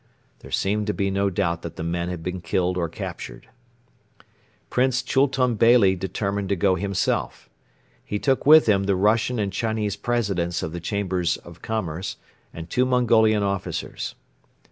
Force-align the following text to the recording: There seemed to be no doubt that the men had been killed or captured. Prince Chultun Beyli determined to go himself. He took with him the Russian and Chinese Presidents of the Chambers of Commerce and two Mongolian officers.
There 0.39 0.49
seemed 0.49 0.87
to 0.87 0.95
be 0.95 1.11
no 1.11 1.29
doubt 1.29 1.61
that 1.61 1.75
the 1.75 1.83
men 1.83 2.09
had 2.09 2.23
been 2.23 2.41
killed 2.41 2.75
or 2.75 2.89
captured. 2.89 3.47
Prince 4.71 5.03
Chultun 5.03 5.53
Beyli 5.55 5.95
determined 5.95 6.49
to 6.49 6.55
go 6.55 6.73
himself. 6.73 7.47
He 8.03 8.17
took 8.17 8.43
with 8.43 8.65
him 8.67 8.85
the 8.85 8.95
Russian 8.95 9.37
and 9.37 9.53
Chinese 9.53 9.95
Presidents 9.95 10.63
of 10.63 10.71
the 10.71 10.79
Chambers 10.81 11.37
of 11.37 11.61
Commerce 11.61 12.17
and 12.51 12.67
two 12.67 12.87
Mongolian 12.87 13.43
officers. 13.43 14.15